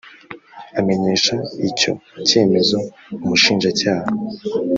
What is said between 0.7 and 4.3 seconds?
amenyesha icyo cyemezo umushinjacyaha